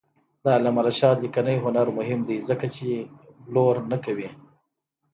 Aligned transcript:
د 0.43 0.45
علامه 0.57 0.81
رشاد 0.87 1.17
لیکنی 1.25 1.55
هنر 1.65 1.87
مهم 1.97 2.19
دی 2.27 2.37
ځکه 2.49 2.65
چې 2.75 2.87
پلور 3.43 3.75
نه 3.91 3.97
کوي. 4.05 4.29